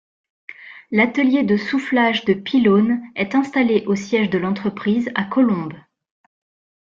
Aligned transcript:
L’atelier 0.89 1.43
de 1.43 1.57
soufflage 1.57 2.25
de 2.25 2.33
Pylones 2.33 3.03
est 3.15 3.35
installé 3.35 3.83
au 3.85 3.93
siège 3.93 4.31
de 4.31 4.39
l’entreprise 4.39 5.11
à 5.13 5.23
Colombes. 5.25 5.75